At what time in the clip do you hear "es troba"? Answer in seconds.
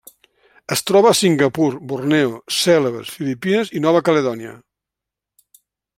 0.75-1.09